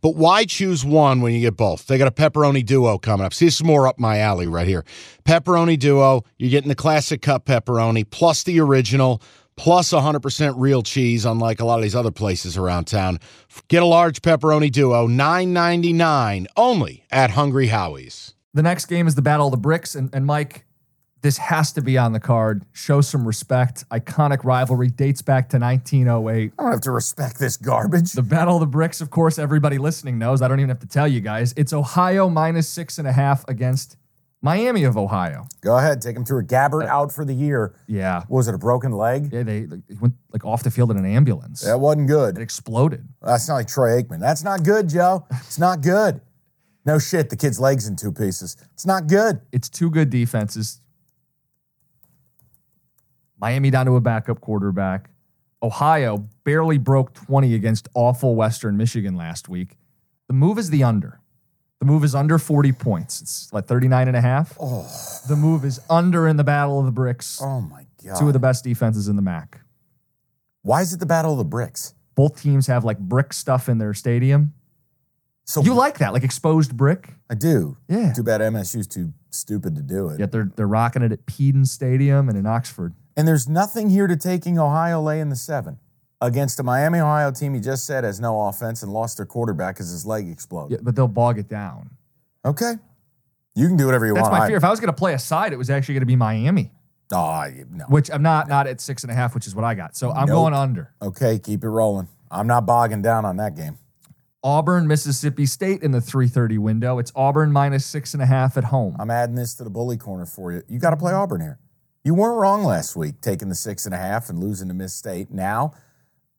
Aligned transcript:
But 0.00 0.16
why 0.16 0.44
choose 0.44 0.84
one 0.84 1.20
when 1.20 1.34
you 1.34 1.40
get 1.40 1.56
both? 1.56 1.86
They 1.86 1.98
got 1.98 2.08
a 2.08 2.12
pepperoni 2.12 2.64
duo 2.64 2.98
coming 2.98 3.26
up. 3.26 3.34
See, 3.34 3.46
this 3.46 3.56
is 3.56 3.64
more 3.64 3.86
up 3.86 3.98
my 3.98 4.18
alley 4.18 4.46
right 4.46 4.66
here. 4.66 4.84
Pepperoni 5.24 5.78
duo, 5.78 6.24
you're 6.38 6.50
getting 6.50 6.68
the 6.68 6.74
classic 6.74 7.22
cup 7.22 7.46
pepperoni 7.46 8.08
plus 8.08 8.42
the 8.42 8.60
original 8.60 9.22
plus 9.56 9.90
100% 9.92 10.54
real 10.56 10.82
cheese, 10.82 11.24
unlike 11.24 11.60
a 11.60 11.64
lot 11.64 11.78
of 11.78 11.82
these 11.82 11.96
other 11.96 12.12
places 12.12 12.56
around 12.56 12.86
town. 12.86 13.18
Get 13.66 13.82
a 13.82 13.86
large 13.86 14.22
pepperoni 14.22 14.70
duo, 14.70 15.08
$9.99 15.08 16.46
only 16.56 17.04
at 17.10 17.30
Hungry 17.30 17.66
Howie's. 17.66 18.34
The 18.54 18.62
next 18.62 18.86
game 18.86 19.06
is 19.06 19.16
the 19.16 19.22
Battle 19.22 19.48
of 19.48 19.50
the 19.50 19.58
Bricks. 19.58 19.94
And, 19.94 20.10
and 20.14 20.24
Mike, 20.24 20.64
this 21.20 21.38
has 21.38 21.72
to 21.72 21.82
be 21.82 21.98
on 21.98 22.12
the 22.12 22.20
card. 22.20 22.64
Show 22.72 23.00
some 23.00 23.26
respect. 23.26 23.88
Iconic 23.90 24.44
rivalry 24.44 24.88
dates 24.88 25.22
back 25.22 25.48
to 25.50 25.58
1908. 25.58 26.52
I 26.58 26.62
don't 26.62 26.72
have 26.72 26.80
to 26.82 26.90
respect 26.90 27.38
this 27.38 27.56
garbage. 27.56 28.12
The 28.12 28.22
Battle 28.22 28.56
of 28.56 28.60
the 28.60 28.66
Bricks, 28.66 29.00
of 29.00 29.10
course, 29.10 29.38
everybody 29.38 29.78
listening 29.78 30.18
knows. 30.18 30.42
I 30.42 30.48
don't 30.48 30.60
even 30.60 30.68
have 30.68 30.80
to 30.80 30.88
tell 30.88 31.08
you 31.08 31.20
guys. 31.20 31.54
It's 31.56 31.72
Ohio 31.72 32.28
minus 32.28 32.68
six 32.68 32.98
and 32.98 33.08
a 33.08 33.12
half 33.12 33.46
against 33.48 33.96
Miami 34.40 34.84
of 34.84 34.96
Ohio. 34.96 35.46
Go 35.60 35.76
ahead, 35.76 36.00
take 36.00 36.16
him 36.16 36.24
through 36.24 36.40
a 36.40 36.44
Gabbert 36.44 36.84
uh, 36.84 36.92
out 36.92 37.12
for 37.12 37.24
the 37.24 37.34
year. 37.34 37.74
Yeah. 37.88 38.20
What 38.28 38.38
was 38.38 38.48
it 38.48 38.54
a 38.54 38.58
broken 38.58 38.92
leg? 38.92 39.32
Yeah, 39.32 39.42
they 39.42 39.66
like, 39.66 39.80
went 40.00 40.14
like 40.32 40.44
off 40.44 40.62
the 40.62 40.70
field 40.70 40.92
in 40.92 40.96
an 40.96 41.06
ambulance. 41.06 41.62
That 41.62 41.80
wasn't 41.80 42.06
good. 42.06 42.38
It 42.38 42.42
exploded. 42.42 43.08
That's 43.20 43.48
not 43.48 43.54
like 43.54 43.68
Troy 43.68 44.00
Aikman. 44.00 44.20
That's 44.20 44.44
not 44.44 44.62
good, 44.62 44.88
Joe. 44.88 45.26
It's 45.32 45.58
not 45.58 45.80
good. 45.80 46.20
No 46.84 46.98
shit, 46.98 47.28
the 47.28 47.36
kid's 47.36 47.58
legs 47.58 47.86
in 47.86 47.96
two 47.96 48.12
pieces. 48.12 48.56
It's 48.72 48.86
not 48.86 49.08
good. 49.08 49.40
It's 49.52 49.68
two 49.68 49.90
good 49.90 50.08
defenses. 50.08 50.80
Miami 53.40 53.70
down 53.70 53.86
to 53.86 53.96
a 53.96 54.00
backup 54.00 54.40
quarterback. 54.40 55.10
Ohio 55.62 56.24
barely 56.44 56.78
broke 56.78 57.12
20 57.14 57.54
against 57.54 57.88
awful 57.94 58.34
Western 58.36 58.76
Michigan 58.76 59.16
last 59.16 59.48
week. 59.48 59.76
The 60.28 60.34
move 60.34 60.58
is 60.58 60.70
the 60.70 60.84
under. 60.84 61.20
The 61.80 61.86
move 61.86 62.04
is 62.04 62.14
under 62.14 62.38
40 62.38 62.72
points. 62.72 63.20
It's 63.20 63.52
like 63.52 63.66
39 63.66 64.08
and 64.08 64.16
a 64.16 64.20
half. 64.20 64.56
Oh, 64.60 64.86
The 65.28 65.36
move 65.36 65.64
is 65.64 65.80
under 65.88 66.26
in 66.26 66.36
the 66.36 66.44
Battle 66.44 66.78
of 66.80 66.86
the 66.86 66.92
Bricks. 66.92 67.40
oh 67.42 67.60
my 67.60 67.86
god. 68.04 68.18
Two 68.18 68.26
of 68.28 68.32
the 68.32 68.38
best 68.38 68.64
defenses 68.64 69.08
in 69.08 69.16
the 69.16 69.22
MAC. 69.22 69.60
Why 70.62 70.80
is 70.82 70.92
it 70.92 71.00
the 71.00 71.06
battle 71.06 71.32
of 71.32 71.38
the 71.38 71.44
bricks? 71.44 71.94
Both 72.14 72.42
teams 72.42 72.66
have 72.66 72.84
like 72.84 72.98
brick 72.98 73.32
stuff 73.32 73.68
in 73.68 73.78
their 73.78 73.94
stadium. 73.94 74.54
So 75.44 75.62
You 75.62 75.72
like 75.74 75.98
that, 75.98 76.12
like 76.12 76.24
exposed 76.24 76.76
brick? 76.76 77.14
I 77.30 77.34
do. 77.34 77.78
Yeah. 77.88 78.12
Too 78.12 78.22
bad 78.24 78.40
MSU's 78.40 78.86
too 78.86 79.12
stupid 79.30 79.76
to 79.76 79.82
do 79.82 80.08
it. 80.10 80.20
Yet 80.20 80.30
they're 80.32 80.50
they're 80.56 80.68
rocking 80.68 81.02
it 81.02 81.12
at 81.12 81.24
Peden 81.26 81.64
Stadium 81.64 82.28
and 82.28 82.36
in 82.36 82.44
Oxford. 82.44 82.92
And 83.18 83.26
there's 83.26 83.48
nothing 83.48 83.90
here 83.90 84.06
to 84.06 84.16
taking 84.16 84.60
Ohio 84.60 85.02
lay 85.02 85.18
in 85.18 85.28
the 85.28 85.34
seven 85.34 85.80
against 86.20 86.60
a 86.60 86.62
Miami 86.62 87.00
Ohio 87.00 87.32
team. 87.32 87.52
He 87.52 87.58
just 87.58 87.84
said 87.84 88.04
has 88.04 88.20
no 88.20 88.42
offense 88.42 88.84
and 88.84 88.92
lost 88.92 89.16
their 89.16 89.26
quarterback 89.26 89.74
because 89.74 89.90
his 89.90 90.06
leg 90.06 90.28
exploded. 90.30 90.78
Yeah, 90.78 90.82
but 90.84 90.94
they'll 90.94 91.08
bog 91.08 91.36
it 91.36 91.48
down. 91.48 91.90
Okay, 92.44 92.74
you 93.56 93.66
can 93.66 93.76
do 93.76 93.86
whatever 93.86 94.06
you 94.06 94.14
That's 94.14 94.22
want. 94.22 94.34
That's 94.34 94.42
my 94.42 94.46
fear. 94.46 94.56
If 94.56 94.62
I 94.62 94.70
was 94.70 94.78
going 94.78 94.92
to 94.92 94.96
play 94.96 95.14
a 95.14 95.18
side, 95.18 95.52
it 95.52 95.56
was 95.56 95.68
actually 95.68 95.94
going 95.94 96.02
to 96.02 96.06
be 96.06 96.14
Miami, 96.14 96.70
I, 97.12 97.16
oh, 97.58 97.64
no. 97.72 97.84
which 97.86 98.08
I'm 98.08 98.22
not 98.22 98.46
not 98.46 98.68
at 98.68 98.80
six 98.80 99.02
and 99.02 99.10
a 99.10 99.16
half, 99.16 99.34
which 99.34 99.48
is 99.48 99.54
what 99.56 99.64
I 99.64 99.74
got. 99.74 99.96
So 99.96 100.12
I'm 100.12 100.28
Nope. 100.28 100.36
going 100.36 100.54
under. 100.54 100.94
Okay, 101.02 101.40
keep 101.40 101.64
it 101.64 101.68
rolling. 101.68 102.06
I'm 102.30 102.46
not 102.46 102.66
bogging 102.66 103.02
down 103.02 103.24
on 103.24 103.36
that 103.38 103.56
game. 103.56 103.78
Auburn, 104.44 104.86
Mississippi 104.86 105.44
State 105.44 105.82
in 105.82 105.90
the 105.90 105.98
3:30 105.98 106.58
window. 106.58 106.98
It's 106.98 107.10
Auburn 107.16 107.50
minus 107.50 107.84
six 107.84 108.14
and 108.14 108.22
a 108.22 108.26
half 108.26 108.56
at 108.56 108.62
home. 108.62 108.94
I'm 109.00 109.10
adding 109.10 109.34
this 109.34 109.54
to 109.54 109.64
the 109.64 109.70
bully 109.70 109.96
corner 109.96 110.24
for 110.24 110.52
you. 110.52 110.62
You 110.68 110.78
got 110.78 110.90
to 110.90 110.96
play 110.96 111.12
Auburn 111.12 111.40
here. 111.40 111.58
You 112.08 112.14
weren't 112.14 112.38
wrong 112.38 112.64
last 112.64 112.96
week 112.96 113.20
taking 113.20 113.50
the 113.50 113.54
six 113.54 113.84
and 113.84 113.94
a 113.94 113.98
half 113.98 114.30
and 114.30 114.40
losing 114.40 114.68
to 114.68 114.72
Miss 114.72 114.94
State. 114.94 115.30
Now, 115.30 115.74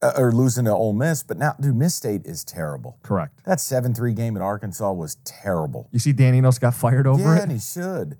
uh, 0.00 0.12
or 0.16 0.32
losing 0.32 0.64
to 0.64 0.70
Ole 0.70 0.94
Miss, 0.94 1.22
but 1.22 1.36
now, 1.36 1.56
dude, 1.60 1.76
Miss 1.76 1.94
State 1.94 2.22
is 2.24 2.42
terrible. 2.42 2.98
Correct. 3.02 3.44
That 3.44 3.60
seven 3.60 3.92
three 3.92 4.14
game 4.14 4.34
at 4.34 4.40
Arkansas 4.40 4.90
was 4.90 5.16
terrible. 5.26 5.90
You 5.92 5.98
see, 5.98 6.14
Dan 6.14 6.34
Enos 6.34 6.58
got 6.58 6.72
fired 6.72 7.06
over 7.06 7.22
yeah, 7.22 7.36
it. 7.36 7.42
and 7.42 7.52
he 7.52 7.58
should. 7.58 8.16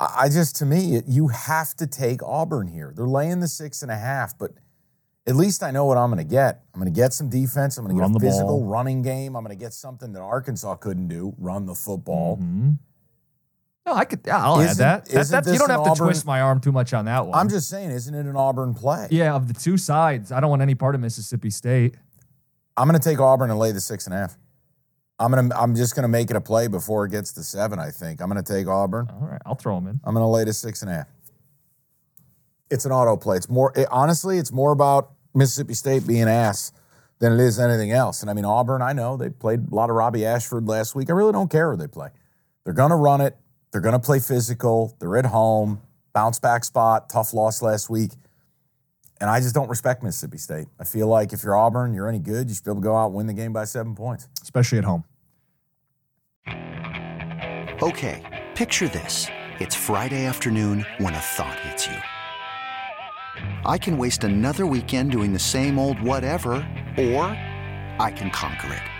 I, 0.00 0.22
I 0.22 0.28
just, 0.30 0.56
to 0.56 0.66
me, 0.66 0.96
it, 0.96 1.04
you 1.06 1.28
have 1.28 1.76
to 1.76 1.86
take 1.86 2.24
Auburn 2.24 2.66
here. 2.66 2.92
They're 2.96 3.06
laying 3.06 3.38
the 3.38 3.46
six 3.46 3.82
and 3.82 3.92
a 3.92 3.96
half, 3.96 4.36
but 4.36 4.50
at 5.28 5.36
least 5.36 5.62
I 5.62 5.70
know 5.70 5.84
what 5.84 5.96
I'm 5.96 6.10
going 6.10 6.26
to 6.26 6.28
get. 6.28 6.64
I'm 6.74 6.80
going 6.80 6.92
to 6.92 7.00
get 7.00 7.12
some 7.12 7.28
defense. 7.28 7.78
I'm 7.78 7.84
going 7.84 7.96
to 7.96 8.02
get 8.02 8.16
a 8.16 8.18
physical 8.18 8.58
ball. 8.58 8.66
running 8.66 9.02
game. 9.02 9.36
I'm 9.36 9.44
going 9.44 9.56
to 9.56 9.64
get 9.64 9.74
something 9.74 10.12
that 10.14 10.22
Arkansas 10.22 10.74
couldn't 10.74 11.06
do: 11.06 11.36
run 11.38 11.66
the 11.66 11.74
football. 11.76 12.38
Mhm. 12.38 12.78
No, 13.86 13.94
I 13.94 14.04
could. 14.04 14.20
Yeah, 14.26 14.44
I'll 14.44 14.60
add 14.60 14.70
Isn't- 14.70 14.78
that. 14.78 15.04
that, 15.06 15.44
that 15.44 15.52
you 15.52 15.58
don't 15.58 15.70
have 15.70 15.84
to 15.84 15.90
Auburn- 15.90 16.06
twist 16.08 16.26
my 16.26 16.40
arm 16.42 16.60
too 16.60 16.72
much 16.72 16.92
on 16.92 17.06
that 17.06 17.26
one. 17.26 17.38
I'm 17.38 17.48
just 17.48 17.68
saying, 17.68 17.90
isn't 17.90 18.14
it 18.14 18.26
an 18.26 18.36
Auburn 18.36 18.74
play? 18.74 19.08
yeah. 19.10 19.34
Of 19.34 19.48
the 19.48 19.54
two 19.54 19.76
sides, 19.78 20.30
I 20.32 20.40
don't 20.40 20.50
want 20.50 20.62
any 20.62 20.74
part 20.74 20.94
of 20.94 21.00
Mississippi 21.00 21.50
State. 21.50 21.94
I'm 22.76 22.88
going 22.88 23.00
to 23.00 23.08
take 23.08 23.18
Auburn 23.20 23.50
and 23.50 23.58
lay 23.58 23.72
the 23.72 23.80
six 23.80 24.06
and 24.06 24.14
a 24.14 24.18
half. 24.18 24.38
I'm 25.18 25.30
gonna. 25.32 25.54
I'm 25.54 25.74
just 25.74 25.94
gonna 25.94 26.08
make 26.08 26.30
it 26.30 26.36
a 26.36 26.40
play 26.40 26.66
before 26.66 27.04
it 27.04 27.10
gets 27.10 27.30
to 27.34 27.42
seven. 27.42 27.78
I 27.78 27.90
think 27.90 28.22
I'm 28.22 28.28
gonna 28.28 28.42
take 28.42 28.66
Auburn. 28.66 29.06
All 29.12 29.28
right, 29.28 29.42
I'll 29.44 29.54
throw 29.54 29.74
them 29.74 29.86
in. 29.86 30.00
I'm 30.02 30.14
gonna 30.14 30.30
lay 30.30 30.44
the 30.44 30.54
six 30.54 30.80
and 30.80 30.90
a 30.90 30.94
half. 30.94 31.08
It's 32.70 32.86
an 32.86 32.92
auto 32.92 33.18
play. 33.18 33.36
It's 33.36 33.48
more 33.50 33.70
it, 33.76 33.86
honestly. 33.90 34.38
It's 34.38 34.50
more 34.50 34.72
about 34.72 35.10
Mississippi 35.34 35.74
State 35.74 36.06
being 36.06 36.22
ass 36.26 36.72
than 37.18 37.34
it 37.34 37.40
is 37.40 37.60
anything 37.60 37.90
else. 37.92 38.22
And 38.22 38.30
I 38.30 38.32
mean 38.32 38.46
Auburn. 38.46 38.80
I 38.80 38.94
know 38.94 39.18
they 39.18 39.28
played 39.28 39.70
a 39.70 39.74
lot 39.74 39.90
of 39.90 39.96
Robbie 39.96 40.24
Ashford 40.24 40.66
last 40.66 40.94
week. 40.94 41.10
I 41.10 41.12
really 41.12 41.32
don't 41.32 41.50
care 41.50 41.70
who 41.70 41.76
they 41.76 41.86
play. 41.88 42.08
They're 42.64 42.72
gonna 42.72 42.96
run 42.96 43.20
it. 43.20 43.36
They're 43.72 43.80
gonna 43.80 44.00
play 44.00 44.18
physical. 44.18 44.96
They're 44.98 45.16
at 45.16 45.26
home. 45.26 45.80
Bounce 46.12 46.38
back 46.38 46.64
spot. 46.64 47.08
Tough 47.08 47.32
loss 47.32 47.62
last 47.62 47.88
week. 47.88 48.12
And 49.20 49.28
I 49.28 49.40
just 49.40 49.54
don't 49.54 49.68
respect 49.68 50.02
Mississippi 50.02 50.38
State. 50.38 50.66
I 50.78 50.84
feel 50.84 51.06
like 51.06 51.32
if 51.32 51.42
you're 51.42 51.56
Auburn, 51.56 51.92
you're 51.92 52.08
any 52.08 52.18
good, 52.18 52.48
you 52.48 52.54
should 52.54 52.64
be 52.64 52.70
able 52.70 52.80
to 52.80 52.84
go 52.84 52.96
out 52.96 53.06
and 53.06 53.14
win 53.14 53.26
the 53.26 53.34
game 53.34 53.52
by 53.52 53.64
seven 53.66 53.94
points. 53.94 54.28
especially 54.42 54.78
at 54.78 54.84
home. 54.84 55.04
Okay, 57.82 58.46
picture 58.54 58.88
this. 58.88 59.26
It's 59.58 59.74
Friday 59.74 60.24
afternoon 60.26 60.84
when 60.98 61.14
a 61.14 61.18
thought 61.18 61.58
hits 61.60 61.86
you. 61.86 61.96
I 63.64 63.78
can 63.78 63.96
waste 63.98 64.24
another 64.24 64.66
weekend 64.66 65.12
doing 65.12 65.32
the 65.32 65.38
same 65.38 65.78
old 65.78 66.00
whatever, 66.00 66.52
or 66.98 67.24
I 67.98 68.12
can 68.14 68.30
conquer 68.30 68.74
it. 68.74 68.99